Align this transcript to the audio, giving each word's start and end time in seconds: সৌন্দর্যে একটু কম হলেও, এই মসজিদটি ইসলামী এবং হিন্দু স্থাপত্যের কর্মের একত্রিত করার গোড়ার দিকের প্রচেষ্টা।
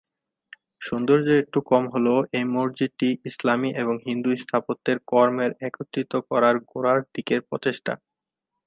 সৌন্দর্যে 0.81 1.33
একটু 1.43 1.59
কম 1.71 1.83
হলেও, 1.93 2.19
এই 2.37 2.45
মসজিদটি 2.55 3.09
ইসলামী 3.29 3.69
এবং 3.81 3.95
হিন্দু 4.07 4.29
স্থাপত্যের 4.43 4.97
কর্মের 5.11 5.51
একত্রিত 5.67 6.11
করার 6.29 6.55
গোড়ার 6.71 6.99
দিকের 7.15 7.39
প্রচেষ্টা। 7.49 7.93